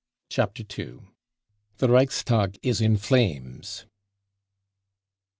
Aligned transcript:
Chapter 0.31 0.63
II:" 0.79 1.01
THE 1.77 1.85
REICHSTAG 1.87 2.57
IS 2.63 2.81
> 2.81 2.81
IN 2.81 2.97
FLAMES!" 2.97 3.85